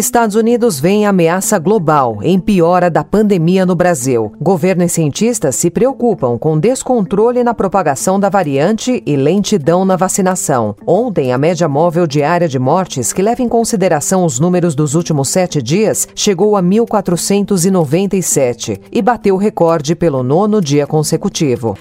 Estados 0.00 0.34
Unidos 0.34 0.80
vem 0.80 1.04
ameaça 1.04 1.58
global 1.58 2.20
em 2.22 2.40
piora 2.40 2.88
da 2.88 3.04
pandemia 3.04 3.66
no 3.66 3.76
Brasil. 3.76 4.32
Governo 4.40 4.82
e 4.82 4.88
cientistas 4.88 5.56
se 5.56 5.68
preocupam 5.68 6.38
com 6.38 6.58
descontrole 6.58 7.44
na 7.44 7.52
propagação 7.52 8.18
da 8.18 8.30
variante 8.30 9.02
e 9.04 9.14
lentidão 9.14 9.84
na 9.84 9.96
vacinação. 9.96 10.74
Ontem, 10.86 11.34
a 11.34 11.38
média 11.38 11.68
móvel 11.68 12.06
diária 12.06 12.48
de 12.48 12.58
mortes, 12.58 13.12
que 13.12 13.20
leva 13.20 13.42
em 13.42 13.48
consideração 13.48 14.24
os 14.24 14.40
números 14.40 14.74
dos 14.74 14.94
últimos 14.94 15.28
sete 15.28 15.60
dias, 15.60 16.08
chegou 16.14 16.56
a 16.56 16.62
1.497 16.62 18.80
e 18.90 19.02
bateu 19.02 19.34
o 19.34 19.38
recorde 19.38 19.94
pelo 19.94 20.22
nono 20.22 20.62
dia 20.62 20.86
consecutivo. 20.86 21.76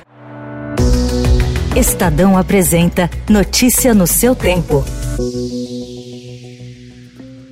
Estadão 1.74 2.38
apresenta 2.38 3.10
Notícia 3.30 3.94
no 3.94 4.06
seu 4.06 4.36
tempo. 4.36 4.84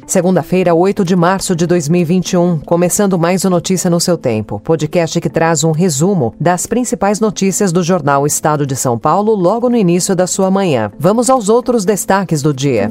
Segunda-feira, 0.07 0.73
8 0.73 1.03
de 1.03 1.17
março 1.17 1.53
de 1.53 1.67
2021, 1.67 2.59
começando 2.59 3.19
mais 3.19 3.43
o 3.43 3.49
Notícia 3.49 3.89
no 3.89 3.99
seu 3.99 4.17
tempo, 4.17 4.57
podcast 4.57 5.19
que 5.19 5.29
traz 5.29 5.65
um 5.65 5.71
resumo 5.71 6.33
das 6.39 6.65
principais 6.65 7.19
notícias 7.19 7.73
do 7.73 7.83
jornal 7.83 8.25
Estado 8.25 8.65
de 8.65 8.73
São 8.73 8.97
Paulo 8.97 9.35
logo 9.35 9.69
no 9.69 9.75
início 9.75 10.15
da 10.15 10.25
sua 10.25 10.49
manhã. 10.49 10.89
Vamos 10.97 11.29
aos 11.29 11.49
outros 11.49 11.83
destaques 11.83 12.41
do 12.41 12.53
dia. 12.53 12.89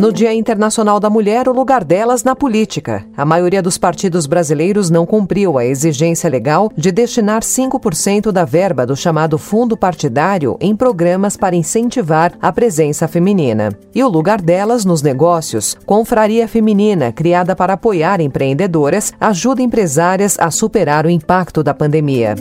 No 0.00 0.10
Dia 0.10 0.32
Internacional 0.32 0.98
da 0.98 1.10
Mulher, 1.10 1.46
o 1.46 1.52
lugar 1.52 1.84
delas 1.84 2.24
na 2.24 2.34
política. 2.34 3.04
A 3.14 3.22
maioria 3.22 3.60
dos 3.60 3.76
partidos 3.76 4.26
brasileiros 4.26 4.88
não 4.88 5.04
cumpriu 5.04 5.58
a 5.58 5.66
exigência 5.66 6.30
legal 6.30 6.72
de 6.74 6.90
destinar 6.90 7.42
5% 7.42 8.32
da 8.32 8.46
verba 8.46 8.86
do 8.86 8.96
chamado 8.96 9.36
fundo 9.36 9.76
partidário 9.76 10.56
em 10.58 10.74
programas 10.74 11.36
para 11.36 11.54
incentivar 11.54 12.32
a 12.40 12.50
presença 12.50 13.06
feminina. 13.06 13.76
E 13.94 14.02
o 14.02 14.08
lugar 14.08 14.40
delas 14.40 14.86
nos 14.86 15.02
negócios, 15.02 15.76
Confraria 15.84 16.48
Feminina, 16.48 17.12
criada 17.12 17.54
para 17.54 17.74
apoiar 17.74 18.22
empreendedoras, 18.22 19.12
ajuda 19.20 19.60
empresárias 19.60 20.38
a 20.40 20.50
superar 20.50 21.04
o 21.04 21.10
impacto 21.10 21.62
da 21.62 21.74
pandemia. 21.74 22.36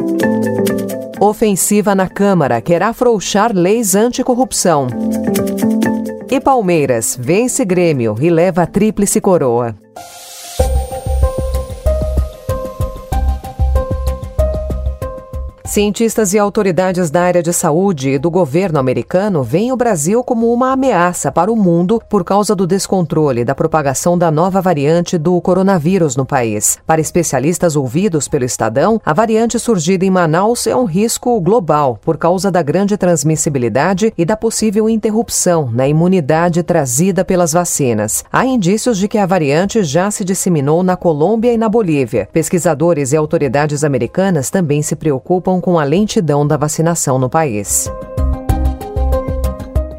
Ofensiva 1.20 1.94
na 1.94 2.08
Câmara 2.08 2.62
quer 2.62 2.82
afrouxar 2.82 3.52
leis 3.54 3.96
anticorrupção. 3.96 4.88
E 6.32 6.40
Palmeiras 6.40 7.18
vence 7.20 7.66
Grêmio 7.66 8.16
e 8.22 8.30
leva 8.30 8.62
a 8.62 8.68
tríplice 8.68 9.20
coroa. 9.20 9.76
Cientistas 15.70 16.34
e 16.34 16.40
autoridades 16.40 17.12
da 17.12 17.22
área 17.22 17.44
de 17.44 17.54
saúde 17.54 18.10
e 18.10 18.18
do 18.18 18.32
governo 18.32 18.80
americano 18.80 19.44
veem 19.44 19.72
o 19.72 19.78
Brasil 19.78 20.24
como 20.24 20.52
uma 20.52 20.72
ameaça 20.72 21.32
para 21.32 21.52
o 21.52 21.56
mundo 21.56 22.02
por 22.10 22.24
causa 22.24 22.56
do 22.56 22.66
descontrole 22.66 23.46
da 23.46 23.54
propagação 23.54 24.18
da 24.18 24.32
nova 24.32 24.64
variante 24.64 25.16
do 25.16 25.40
coronavírus 25.40 26.16
no 26.16 26.26
país. 26.26 26.80
Para 26.88 27.00
especialistas 27.00 27.76
ouvidos 27.76 28.28
pelo 28.28 28.46
Estadão, 28.46 29.00
a 29.06 29.14
variante 29.14 29.60
surgida 29.60 30.04
em 30.04 30.10
Manaus 30.10 30.66
é 30.66 30.76
um 30.76 30.86
risco 30.86 31.40
global 31.40 32.00
por 32.02 32.18
causa 32.18 32.50
da 32.50 32.64
grande 32.64 32.98
transmissibilidade 32.98 34.12
e 34.18 34.26
da 34.26 34.36
possível 34.36 34.90
interrupção 34.90 35.70
na 35.72 35.88
imunidade 35.88 36.64
trazida 36.64 37.24
pelas 37.24 37.54
vacinas. 37.54 38.26
Há 38.34 38.44
indícios 38.44 38.98
de 38.98 39.08
que 39.08 39.20
a 39.20 39.26
variante 39.28 39.84
já 39.84 40.10
se 40.10 40.26
disseminou 40.26 40.82
na 40.82 40.98
Colômbia 40.98 41.54
e 41.54 41.58
na 41.60 41.70
Bolívia. 41.70 42.28
Pesquisadores 42.34 43.14
e 43.14 43.16
autoridades 43.16 43.84
americanas 43.84 44.50
também 44.50 44.82
se 44.82 44.96
preocupam 44.96 45.59
com 45.60 45.80
a 45.80 45.84
lentidão 45.84 46.46
da 46.46 46.58
vacinação 46.58 47.20
no 47.20 47.30
país. 47.30 47.90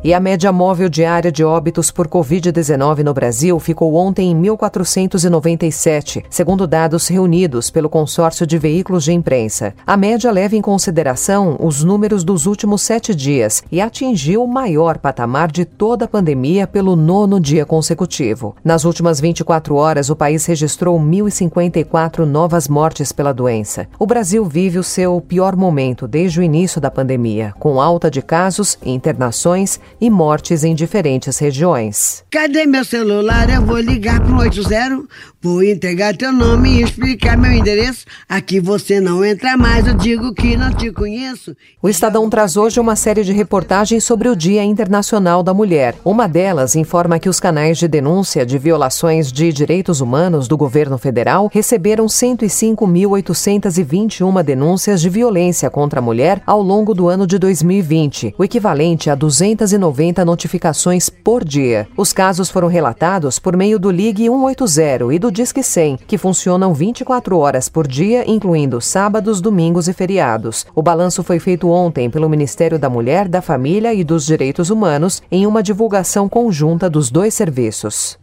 E 0.03 0.15
a 0.15 0.20
média 0.20 0.51
móvel 0.51 0.89
diária 0.89 1.31
de 1.31 1.45
óbitos 1.45 1.91
por 1.91 2.09
Covid-19 2.09 3.03
no 3.03 3.12
Brasil 3.12 3.61
ficou 3.61 3.94
ontem 3.94 4.31
em 4.31 4.43
1.497, 4.43 6.25
segundo 6.31 6.66
dados 6.66 7.06
reunidos 7.06 7.69
pelo 7.69 7.91
consórcio 7.91 8.47
de 8.47 8.56
veículos 8.56 9.05
de 9.05 9.12
imprensa. 9.12 9.75
A 9.87 9.99
média 9.99 10.33
leva 10.33 10.56
em 10.56 10.62
consideração 10.62 11.59
os 11.60 11.84
números 11.84 12.25
dos 12.25 12.47
últimos 12.47 12.81
sete 12.81 13.15
dias 13.15 13.62
e 13.71 13.78
atingiu 13.78 14.43
o 14.43 14.49
maior 14.49 14.97
patamar 14.97 15.53
de 15.53 15.66
toda 15.66 16.06
a 16.06 16.09
pandemia 16.09 16.66
pelo 16.66 16.97
nono 16.97 17.39
dia 17.39 17.66
consecutivo. 17.66 18.56
Nas 18.65 18.87
últimas 18.87 19.21
24 19.21 19.75
horas, 19.75 20.09
o 20.09 20.16
país 20.16 20.47
registrou 20.47 20.99
1.054 20.99 22.21
novas 22.25 22.69
mortes 22.69 23.12
pela 23.12 23.34
doença. 23.34 23.87
O 23.99 24.06
Brasil 24.06 24.47
vive 24.47 24.78
o 24.78 24.83
seu 24.83 25.21
pior 25.21 25.55
momento 25.55 26.09
desde 26.09 26.41
o 26.41 26.43
início 26.43 26.81
da 26.81 26.91
pandemia, 26.91 27.53
com 27.59 27.78
alta 27.78 28.10
de 28.10 28.22
casos, 28.22 28.78
internações 28.83 29.78
e 30.01 30.11
mortes 30.11 30.65
em 30.65 30.75
diferentes 30.75 31.39
regiões. 31.39 32.25
Cadê 32.31 32.67
meu 32.67 32.84
celular? 32.84 33.49
Eu 33.49 33.65
vou 33.65 33.78
ligar 33.78 34.21
para 34.21 34.34
o 34.34 34.39
80, 34.39 35.05
vou 35.41 35.62
entregar 35.62 36.17
teu 36.17 36.33
nome 36.33 36.71
e 36.71 36.83
explicar 36.83 37.39
meu 37.39 37.53
endereço. 37.53 38.05
Aqui 38.28 38.59
você 38.61 39.01
não 39.01 39.25
entra 39.25 39.56
mais, 39.56 39.87
eu 39.87 39.95
digo 39.95 40.34
que 40.34 40.56
não 40.56 40.73
te 40.73 40.91
conheço. 40.93 41.56
O 41.83 41.89
Estadão 41.89 42.28
traz 42.28 42.56
hoje 42.56 42.78
uma 42.78 42.95
série 42.97 43.25
de 43.25 43.33
reportagens 43.33 44.05
sobre 44.05 44.28
o 44.28 44.37
Dia 44.37 44.62
Internacional 44.62 45.43
da 45.43 45.55
Mulher. 45.55 45.97
Uma 46.05 46.28
delas 46.28 46.77
informa 46.77 47.19
que 47.19 47.28
os 47.28 47.41
canais 47.41 47.78
de 47.78 47.89
denúncia 47.89 48.45
de 48.45 48.59
violações 48.59 49.33
de 49.33 49.51
direitos 49.53 50.01
humanos 50.01 50.47
do 50.47 50.57
governo 50.57 50.99
federal 50.99 51.51
receberam 51.53 52.07
105.821 52.07 54.43
denúncias 54.43 55.01
de 55.01 55.09
violência 55.09 55.71
contra 55.71 56.01
a 56.01 56.03
mulher 56.03 56.43
ao 56.47 56.62
longo 56.62 56.95
do 56.95 57.09
ano 57.09 57.27
de 57.27 57.39
2020, 57.39 58.34
o 58.37 58.45
equivalente 58.45 59.11
a 59.11 59.15
290 59.15 59.79
90 59.80 60.24
notificações 60.24 61.08
por 61.08 61.42
dia. 61.42 61.88
Os 61.96 62.12
casos 62.12 62.48
foram 62.48 62.68
relatados 62.68 63.41
por 63.41 63.56
meio 63.56 63.78
do 63.78 63.91
Ligue 63.91 64.28
180 64.28 65.12
e 65.12 65.18
do 65.18 65.32
Disque 65.32 65.62
100, 65.62 65.98
que 66.06 66.16
funcionam 66.16 66.72
24 66.72 67.36
horas 67.36 67.68
por 67.68 67.88
dia, 67.88 68.30
incluindo 68.30 68.80
sábados, 68.80 69.41
domingos 69.41 69.88
e 69.88 69.92
feriados. 69.92 70.64
O 70.74 70.82
balanço 70.82 71.24
foi 71.24 71.41
feito 71.41 71.68
ontem 71.68 72.08
pelo 72.08 72.28
Ministério 72.28 72.78
da 72.78 72.88
Mulher, 72.88 73.26
da 73.26 73.42
Família 73.42 73.92
e 73.92 74.04
dos 74.04 74.24
Direitos 74.24 74.70
Humanos 74.70 75.22
em 75.32 75.46
uma 75.46 75.62
divulgação 75.62 76.28
conjunta 76.28 76.88
dos 76.88 77.10
dois 77.10 77.34
serviços. 77.34 78.18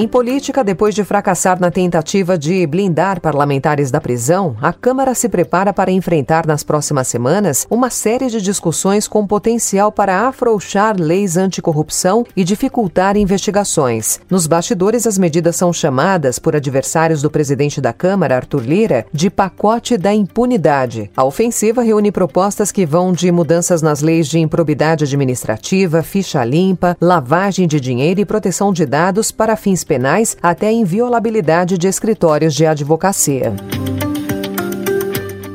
Em 0.00 0.06
política, 0.06 0.62
depois 0.62 0.94
de 0.94 1.02
fracassar 1.02 1.58
na 1.58 1.72
tentativa 1.72 2.38
de 2.38 2.64
blindar 2.68 3.20
parlamentares 3.20 3.90
da 3.90 4.00
prisão, 4.00 4.54
a 4.62 4.72
Câmara 4.72 5.12
se 5.12 5.28
prepara 5.28 5.72
para 5.72 5.90
enfrentar 5.90 6.46
nas 6.46 6.62
próximas 6.62 7.08
semanas 7.08 7.66
uma 7.68 7.90
série 7.90 8.28
de 8.28 8.40
discussões 8.40 9.08
com 9.08 9.26
potencial 9.26 9.90
para 9.90 10.28
afrouxar 10.28 10.94
leis 10.96 11.36
anticorrupção 11.36 12.24
e 12.36 12.44
dificultar 12.44 13.16
investigações. 13.16 14.20
Nos 14.30 14.46
bastidores, 14.46 15.04
as 15.04 15.18
medidas 15.18 15.56
são 15.56 15.72
chamadas 15.72 16.38
por 16.38 16.54
adversários 16.54 17.20
do 17.20 17.28
presidente 17.28 17.80
da 17.80 17.92
Câmara, 17.92 18.36
Arthur 18.36 18.62
Lira, 18.62 19.04
de 19.12 19.28
pacote 19.28 19.96
da 19.96 20.14
impunidade. 20.14 21.10
A 21.16 21.24
ofensiva 21.24 21.82
reúne 21.82 22.12
propostas 22.12 22.70
que 22.70 22.86
vão 22.86 23.12
de 23.12 23.32
mudanças 23.32 23.82
nas 23.82 24.00
leis 24.00 24.28
de 24.28 24.38
improbidade 24.38 25.02
administrativa, 25.02 26.04
ficha 26.04 26.44
limpa, 26.44 26.96
lavagem 27.00 27.66
de 27.66 27.80
dinheiro 27.80 28.20
e 28.20 28.24
proteção 28.24 28.72
de 28.72 28.86
dados 28.86 29.32
para 29.32 29.56
fins 29.56 29.87
penais 29.88 30.36
até 30.42 30.68
a 30.68 30.72
inviolabilidade 30.72 31.78
de 31.78 31.88
escritórios 31.88 32.54
de 32.54 32.66
advocacia. 32.66 33.54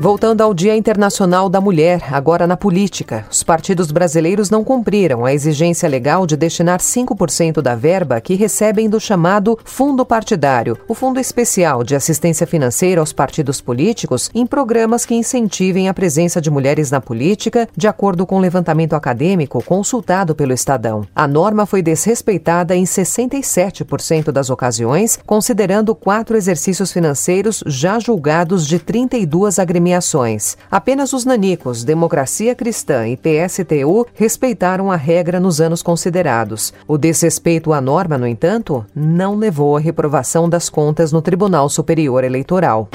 Voltando 0.04 0.42
ao 0.42 0.54
Dia 0.54 0.76
Internacional 0.76 1.48
da 1.48 1.62
Mulher, 1.62 2.14
agora 2.14 2.46
na 2.46 2.58
política, 2.58 3.26
os 3.32 3.42
partidos 3.42 3.90
brasileiros 3.90 4.50
não 4.50 4.62
cumpriram 4.62 5.24
a 5.24 5.34
exigência 5.34 5.88
legal 5.88 6.28
de 6.28 6.36
destinar 6.36 6.82
5% 6.82 7.62
da 7.62 7.74
verba 7.74 8.20
que 8.20 8.36
recebem 8.36 8.90
do 8.90 9.00
chamado 9.00 9.58
Fundo 9.64 10.06
Partidário, 10.06 10.78
o 10.90 10.94
Fundo 10.94 11.22
Especial 11.22 11.86
de 11.86 11.96
Assistência 11.96 12.46
Financeira 12.46 13.00
aos 13.00 13.14
Partidos 13.14 13.62
Políticos, 13.62 14.30
em 14.36 14.46
programas 14.46 15.06
que 15.06 15.16
incentivem 15.16 15.88
a 15.88 15.94
presença 15.94 16.42
de 16.42 16.52
mulheres 16.52 16.92
na 16.92 17.00
política, 17.00 17.70
de 17.74 17.88
acordo 17.88 18.26
com 18.26 18.36
o 18.36 18.42
levantamento 18.42 18.98
acadêmico 18.98 19.64
consultado 19.64 20.36
pelo 20.36 20.52
Estadão. 20.52 21.08
A 21.16 21.26
norma 21.30 21.66
foi 21.66 21.82
desrespeitada 21.82 22.76
em 22.76 22.84
67% 22.84 24.34
das 24.34 24.50
ocasiões, 24.50 25.18
considerando 25.26 25.96
quatro 25.96 26.36
exercícios 26.36 26.92
financeiros 26.92 27.64
já 27.66 28.00
julgados 28.00 28.68
de 28.68 28.80
32 28.80 29.60
agremiações 29.60 29.93
Apenas 30.72 31.14
os 31.14 31.26
nanicos, 31.26 31.84
Democracia 31.84 32.56
Cristã 32.56 33.08
e 33.08 33.18
PSTU 33.18 34.06
respeitaram 34.14 34.92
a 34.92 34.96
regra 34.96 35.40
nos 35.40 35.60
anos 35.60 35.82
considerados. 35.82 36.74
O 36.88 36.98
desrespeito 36.98 37.74
à 37.74 37.82
norma, 37.82 38.18
no 38.18 38.28
entanto, 38.28 38.86
não 38.96 39.36
levou 39.36 39.78
à 39.78 39.80
reprovação 39.80 40.50
das 40.50 40.70
contas 40.70 41.12
no 41.12 41.22
Tribunal 41.22 41.70
Superior 41.70 42.24
Eleitoral. 42.24 42.90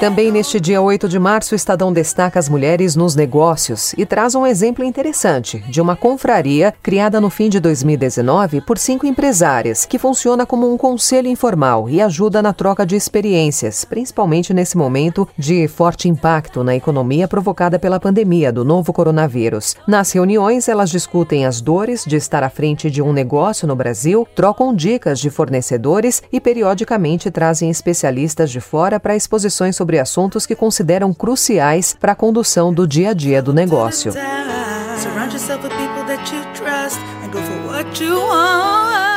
Também 0.00 0.32
neste 0.32 0.58
dia 0.58 0.80
8 0.80 1.06
de 1.10 1.18
março, 1.18 1.54
o 1.54 1.54
Estadão 1.54 1.92
destaca 1.92 2.38
as 2.38 2.48
mulheres 2.48 2.96
nos 2.96 3.14
negócios 3.14 3.92
e 3.98 4.06
traz 4.06 4.34
um 4.34 4.46
exemplo 4.46 4.82
interessante 4.82 5.58
de 5.68 5.78
uma 5.78 5.94
confraria 5.94 6.72
criada 6.82 7.20
no 7.20 7.28
fim 7.28 7.50
de 7.50 7.60
2019 7.60 8.62
por 8.62 8.78
cinco 8.78 9.04
empresárias, 9.04 9.84
que 9.84 9.98
funciona 9.98 10.46
como 10.46 10.72
um 10.72 10.78
conselho 10.78 11.28
informal 11.28 11.86
e 11.86 12.00
ajuda 12.00 12.40
na 12.40 12.54
troca 12.54 12.86
de 12.86 12.96
experiências, 12.96 13.84
principalmente 13.84 14.54
nesse 14.54 14.74
momento 14.74 15.28
de 15.36 15.68
forte 15.68 16.08
impacto 16.08 16.64
na 16.64 16.74
economia 16.74 17.28
provocada 17.28 17.78
pela 17.78 18.00
pandemia 18.00 18.50
do 18.50 18.64
novo 18.64 18.94
coronavírus. 18.94 19.76
Nas 19.86 20.10
reuniões, 20.12 20.66
elas 20.66 20.88
discutem 20.88 21.44
as 21.44 21.60
dores 21.60 22.06
de 22.06 22.16
estar 22.16 22.42
à 22.42 22.48
frente 22.48 22.90
de 22.90 23.02
um 23.02 23.12
negócio 23.12 23.68
no 23.68 23.76
Brasil, 23.76 24.26
trocam 24.34 24.74
dicas 24.74 25.20
de 25.20 25.28
fornecedores 25.28 26.22
e 26.32 26.40
periodicamente 26.40 27.30
trazem 27.30 27.68
especialistas 27.68 28.50
de 28.50 28.62
fora 28.62 28.98
para 28.98 29.14
exposições 29.14 29.76
sobre 29.76 29.89
sobre 29.90 29.98
assuntos 29.98 30.46
que 30.46 30.54
consideram 30.54 31.12
cruciais 31.12 31.96
para 31.98 32.12
a 32.12 32.14
condução 32.14 32.72
do 32.72 32.86
dia 32.86 33.10
a 33.10 33.12
dia 33.12 33.42
do 33.42 33.52
negócio. 33.52 34.12
Surround 34.12 35.32
yourself 35.32 35.64
with 35.64 35.72
people 35.72 36.04
that 36.06 36.32
you 36.32 36.44
trust 36.54 37.00
and 37.24 37.32
go 37.32 37.40
for 37.40 37.72
what 37.72 38.00
you 38.00 38.14
want. 38.14 39.09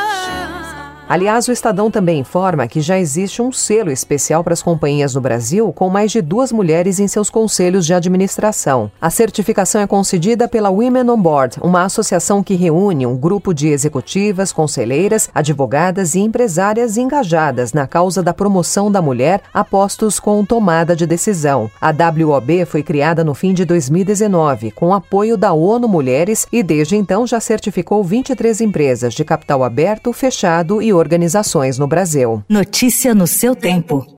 Aliás, 1.06 1.46
o 1.48 1.52
Estadão 1.52 1.90
também 1.90 2.20
informa 2.20 2.66
que 2.66 2.80
já 2.80 2.98
existe 2.98 3.42
um 3.42 3.52
selo 3.52 3.90
especial 3.90 4.42
para 4.42 4.54
as 4.54 4.62
companhias 4.62 5.14
no 5.14 5.20
Brasil 5.20 5.70
com 5.70 5.90
mais 5.90 6.10
de 6.10 6.22
duas 6.22 6.50
mulheres 6.50 6.98
em 6.98 7.06
seus 7.06 7.28
conselhos 7.28 7.84
de 7.84 7.92
administração. 7.92 8.90
A 8.98 9.10
certificação 9.10 9.82
é 9.82 9.86
concedida 9.86 10.48
pela 10.48 10.70
Women 10.70 11.10
on 11.10 11.20
Board, 11.20 11.58
uma 11.60 11.84
associação 11.84 12.42
que 12.42 12.54
reúne 12.54 13.06
um 13.06 13.18
grupo 13.18 13.52
de 13.52 13.68
executivas, 13.68 14.50
conselheiras, 14.50 15.28
advogadas 15.34 16.14
e 16.14 16.20
empresárias 16.20 16.96
engajadas 16.96 17.74
na 17.74 17.86
causa 17.86 18.22
da 18.22 18.32
promoção 18.32 18.90
da 18.90 19.02
mulher 19.02 19.42
a 19.52 19.62
postos 19.62 20.18
com 20.18 20.42
tomada 20.42 20.96
de 20.96 21.06
decisão. 21.06 21.70
A 21.78 21.90
WOB 21.90 22.64
foi 22.64 22.82
criada 22.82 23.22
no 23.22 23.34
fim 23.34 23.52
de 23.52 23.66
2019, 23.66 24.70
com 24.70 24.94
apoio 24.94 25.36
da 25.36 25.52
ONU 25.52 25.86
Mulheres 25.86 26.46
e 26.50 26.62
desde 26.62 26.96
então 26.96 27.26
já 27.26 27.40
certificou 27.40 28.02
23 28.02 28.62
empresas 28.62 29.12
de 29.12 29.22
capital 29.22 29.62
aberto, 29.62 30.10
fechado 30.10 30.80
e 30.80 30.93
organizações 30.94 31.78
no 31.78 31.86
Brasil. 31.86 32.42
Notícia 32.48 33.14
no 33.14 33.26
seu 33.26 33.54
tempo. 33.54 34.13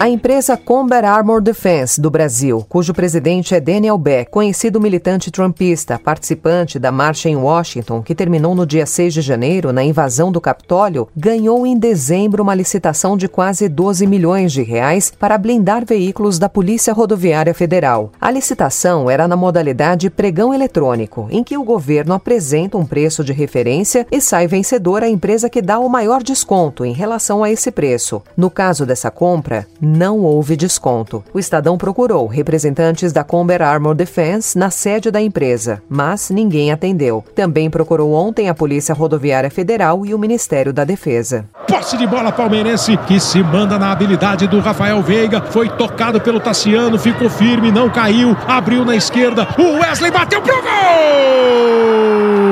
A 0.00 0.08
empresa 0.08 0.56
Combat 0.56 1.04
Armor 1.04 1.40
Defense 1.40 2.00
do 2.00 2.08
Brasil, 2.08 2.64
cujo 2.68 2.94
presidente 2.94 3.52
é 3.52 3.58
Daniel 3.58 3.98
Beck, 3.98 4.30
conhecido 4.30 4.80
militante 4.80 5.28
trumpista, 5.28 5.98
participante 5.98 6.78
da 6.78 6.92
marcha 6.92 7.28
em 7.28 7.34
Washington, 7.34 8.00
que 8.00 8.14
terminou 8.14 8.54
no 8.54 8.64
dia 8.64 8.86
6 8.86 9.12
de 9.12 9.20
janeiro 9.20 9.72
na 9.72 9.82
invasão 9.82 10.30
do 10.30 10.40
Capitólio, 10.40 11.08
ganhou 11.16 11.66
em 11.66 11.76
dezembro 11.76 12.44
uma 12.44 12.54
licitação 12.54 13.16
de 13.16 13.26
quase 13.26 13.68
12 13.68 14.06
milhões 14.06 14.52
de 14.52 14.62
reais 14.62 15.12
para 15.18 15.36
blindar 15.36 15.84
veículos 15.84 16.38
da 16.38 16.48
Polícia 16.48 16.92
Rodoviária 16.92 17.52
Federal. 17.52 18.12
A 18.20 18.30
licitação 18.30 19.10
era 19.10 19.26
na 19.26 19.34
modalidade 19.34 20.08
pregão 20.10 20.54
eletrônico, 20.54 21.26
em 21.28 21.42
que 21.42 21.58
o 21.58 21.64
governo 21.64 22.14
apresenta 22.14 22.78
um 22.78 22.86
preço 22.86 23.24
de 23.24 23.32
referência 23.32 24.06
e 24.12 24.20
sai 24.20 24.46
vencedora 24.46 25.06
a 25.06 25.10
empresa 25.10 25.50
que 25.50 25.60
dá 25.60 25.80
o 25.80 25.88
maior 25.88 26.22
desconto 26.22 26.84
em 26.84 26.92
relação 26.92 27.42
a 27.42 27.50
esse 27.50 27.72
preço. 27.72 28.22
No 28.36 28.48
caso 28.48 28.86
dessa 28.86 29.10
compra, 29.10 29.66
não 29.88 30.20
houve 30.20 30.56
desconto. 30.56 31.24
O 31.32 31.38
Estadão 31.38 31.78
procurou 31.78 32.26
representantes 32.26 33.12
da 33.12 33.24
Comber 33.24 33.62
Armor 33.62 33.94
Defense 33.94 34.56
na 34.58 34.70
sede 34.70 35.10
da 35.10 35.20
empresa, 35.20 35.82
mas 35.88 36.30
ninguém 36.30 36.70
atendeu. 36.70 37.24
Também 37.34 37.70
procurou 37.70 38.12
ontem 38.12 38.48
a 38.48 38.54
Polícia 38.54 38.94
Rodoviária 38.94 39.50
Federal 39.50 40.04
e 40.04 40.14
o 40.14 40.18
Ministério 40.18 40.72
da 40.72 40.84
Defesa. 40.84 41.46
Posse 41.66 41.96
de 41.96 42.06
bola 42.06 42.30
palmeirense 42.30 42.96
que 43.06 43.18
se 43.18 43.42
manda 43.42 43.78
na 43.78 43.92
habilidade 43.92 44.46
do 44.46 44.60
Rafael 44.60 45.02
Veiga. 45.02 45.40
Foi 45.40 45.68
tocado 45.68 46.20
pelo 46.20 46.40
Tassiano, 46.40 46.98
ficou 46.98 47.30
firme, 47.30 47.70
não 47.70 47.88
caiu, 47.88 48.36
abriu 48.46 48.84
na 48.84 48.96
esquerda. 48.96 49.48
O 49.58 49.80
Wesley 49.80 50.10
bateu 50.10 50.40
pro 50.42 50.54
gol! 50.54 52.47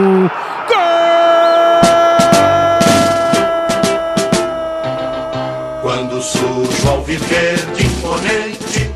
Quando 6.17 6.25
surge 6.25 6.89
ao 6.89 7.03
viver 7.03 7.59
de 7.75 7.85
imponente 7.85 8.91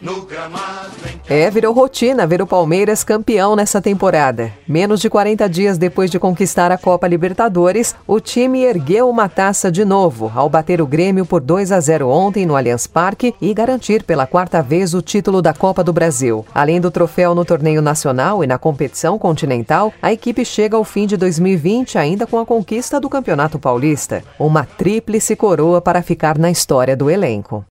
no 0.00 0.22
gramado. 0.22 0.97
É, 1.30 1.50
virou 1.50 1.74
rotina 1.74 2.26
ver 2.26 2.40
o 2.40 2.46
Palmeiras 2.46 3.04
campeão 3.04 3.54
nessa 3.54 3.82
temporada. 3.82 4.50
Menos 4.66 4.98
de 4.98 5.10
40 5.10 5.46
dias 5.46 5.76
depois 5.76 6.10
de 6.10 6.18
conquistar 6.18 6.72
a 6.72 6.78
Copa 6.78 7.06
Libertadores, 7.06 7.94
o 8.06 8.18
time 8.18 8.62
ergueu 8.62 9.10
uma 9.10 9.28
taça 9.28 9.70
de 9.70 9.84
novo 9.84 10.32
ao 10.34 10.48
bater 10.48 10.80
o 10.80 10.86
Grêmio 10.86 11.26
por 11.26 11.42
2 11.42 11.70
a 11.70 11.78
0 11.80 12.08
ontem 12.08 12.46
no 12.46 12.56
Allianz 12.56 12.86
Parque 12.86 13.34
e 13.42 13.52
garantir 13.52 14.04
pela 14.04 14.26
quarta 14.26 14.62
vez 14.62 14.94
o 14.94 15.02
título 15.02 15.42
da 15.42 15.52
Copa 15.52 15.84
do 15.84 15.92
Brasil. 15.92 16.46
Além 16.54 16.80
do 16.80 16.90
troféu 16.90 17.34
no 17.34 17.44
torneio 17.44 17.82
nacional 17.82 18.42
e 18.42 18.46
na 18.46 18.56
competição 18.56 19.18
continental, 19.18 19.92
a 20.00 20.10
equipe 20.10 20.46
chega 20.46 20.78
ao 20.78 20.84
fim 20.84 21.06
de 21.06 21.18
2020 21.18 21.98
ainda 21.98 22.26
com 22.26 22.38
a 22.38 22.46
conquista 22.46 22.98
do 22.98 23.10
Campeonato 23.10 23.58
Paulista. 23.58 24.24
Uma 24.38 24.64
tríplice 24.64 25.36
coroa 25.36 25.82
para 25.82 26.00
ficar 26.00 26.38
na 26.38 26.50
história 26.50 26.96
do 26.96 27.10
elenco. 27.10 27.66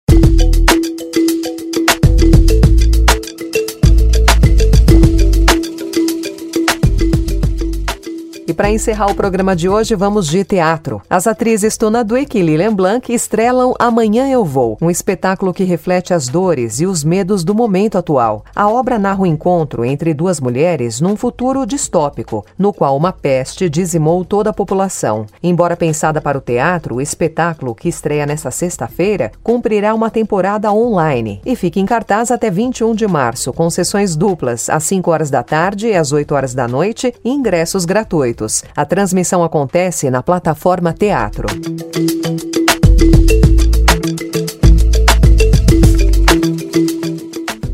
E 8.54 8.56
para 8.56 8.70
encerrar 8.70 9.10
o 9.10 9.16
programa 9.16 9.56
de 9.56 9.68
hoje, 9.68 9.96
vamos 9.96 10.28
de 10.28 10.44
teatro. 10.44 11.02
As 11.10 11.26
atrizes 11.26 11.76
Tuna 11.76 12.04
Duick 12.04 12.38
e 12.38 12.44
Lilian 12.44 12.72
Blanc 12.76 13.12
estrelam 13.12 13.74
Amanhã 13.80 14.30
Eu 14.30 14.46
Vou, 14.46 14.78
um 14.80 14.92
espetáculo 14.92 15.52
que 15.52 15.64
reflete 15.64 16.14
as 16.14 16.28
dores 16.28 16.80
e 16.80 16.86
os 16.86 17.04
medos 17.04 17.44
do 17.44 17.56
momento 17.56 17.98
atual. 17.98 18.46
A 18.56 18.70
obra 18.70 19.00
narra 19.00 19.24
o 19.24 19.26
encontro 19.26 19.84
entre 19.84 20.14
duas 20.14 20.40
mulheres 20.40 21.02
num 21.02 21.16
futuro 21.16 21.66
distópico, 21.66 22.46
no 22.56 22.72
qual 22.72 22.96
uma 22.96 23.12
peste 23.12 23.68
dizimou 23.68 24.24
toda 24.24 24.52
a 24.52 24.54
população. 24.54 25.26
Embora 25.42 25.76
pensada 25.76 26.22
para 26.22 26.38
o 26.38 26.42
teatro, 26.42 26.98
o 26.98 27.02
espetáculo, 27.02 27.74
que 27.74 27.90
estreia 27.90 28.28
nesta 28.28 28.52
sexta-feira, 28.52 29.32
cumprirá 29.42 29.96
uma 29.96 30.12
temporada 30.12 30.72
online 30.72 31.42
e 31.44 31.56
fica 31.56 31.80
em 31.80 31.88
cartaz 31.88 32.30
até 32.30 32.52
21 32.52 32.94
de 32.94 33.08
março, 33.08 33.52
com 33.52 33.68
sessões 33.72 34.16
duplas 34.16 34.70
às 34.70 34.84
5 34.84 35.10
horas 35.10 35.32
da 35.32 35.42
tarde 35.42 35.88
e 35.88 35.96
às 35.96 36.12
8 36.12 36.36
horas 36.36 36.54
da 36.54 36.68
noite 36.68 37.12
e 37.26 37.32
ingressos 37.32 37.84
gratuitos. 37.84 38.43
A 38.76 38.86
transmissão 38.86 39.44
acontece 39.44 40.10
na 40.10 40.22
plataforma 40.22 40.94
Teatro. 40.94 41.48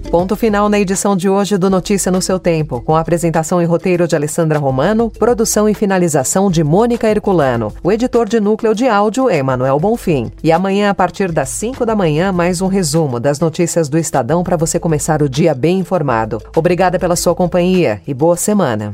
Ponto 0.10 0.36
final 0.36 0.68
na 0.70 0.80
edição 0.80 1.16
de 1.16 1.30
hoje 1.30 1.56
do 1.56 1.70
Notícia 1.70 2.12
no 2.12 2.20
seu 2.20 2.40
Tempo, 2.40 2.82
com 2.82 2.96
a 2.96 3.00
apresentação 3.00 3.62
e 3.62 3.66
roteiro 3.66 4.08
de 4.08 4.16
Alessandra 4.16 4.58
Romano, 4.58 5.12
produção 5.12 5.70
e 5.70 5.76
finalização 5.76 6.50
de 6.50 6.64
Mônica 6.64 7.08
Herculano. 7.08 7.72
O 7.84 7.92
editor 7.92 8.28
de 8.28 8.40
núcleo 8.40 8.74
de 8.74 8.88
áudio 8.88 9.30
é 9.30 9.38
Emanuel 9.38 9.80
Bonfim. 9.80 10.32
E 10.44 10.52
amanhã, 10.52 10.90
a 10.90 10.96
partir 10.96 11.32
das 11.32 11.50
5 11.50 11.86
da 11.86 11.96
manhã, 11.96 12.32
mais 12.32 12.60
um 12.60 12.68
resumo 12.68 13.20
das 13.20 13.40
notícias 13.40 13.88
do 13.88 14.00
Estadão 14.00 14.44
para 14.44 14.58
você 14.58 14.80
começar 14.80 15.22
o 15.22 15.30
dia 15.30 15.54
bem 15.54 15.78
informado. 15.78 16.42
Obrigada 16.56 16.98
pela 16.98 17.16
sua 17.16 17.36
companhia 17.36 18.02
e 18.08 18.14
boa 18.14 18.36
semana. 18.36 18.94